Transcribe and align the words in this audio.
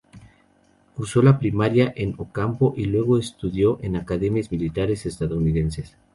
Cursó 0.95 1.21
la 1.21 1.37
primaria 1.37 1.93
en 1.95 2.15
Ocampo 2.17 2.73
y 2.75 2.85
luego 2.85 3.19
estudió 3.19 3.77
en 3.83 3.95
academias 3.97 4.51
militares 4.51 5.05
estadounidenses. 5.05 5.95